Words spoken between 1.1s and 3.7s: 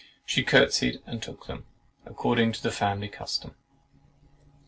took them, according to the family custom.